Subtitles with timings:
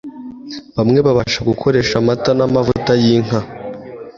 [0.75, 3.39] Bamwe babasha gukoresha amata namavuta yinka